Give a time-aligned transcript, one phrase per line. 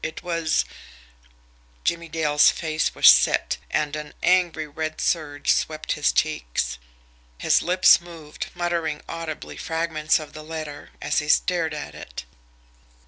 [0.03, 0.65] It was
[1.83, 6.79] Jimmie Dale's face was set, and an angry red surge swept his cheeks.
[7.37, 12.25] His lips moved, muttering audibly fragments of the letter, as he stared at it.